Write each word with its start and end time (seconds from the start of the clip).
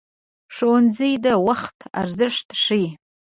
ښوونځی 0.55 1.11
د 1.25 1.27
وخت 1.47 1.77
ارزښت 2.01 2.47
ښيي 2.63 2.87